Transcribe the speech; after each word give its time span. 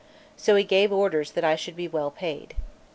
So 0.35 0.55
he 0.55 0.63
gave 0.63 0.91
orders 0.91 1.29
that 1.33 1.43
I 1.43 1.55
should 1.55 1.75
be 1.75 1.87
well 1.87 2.09
paid. 2.09 2.55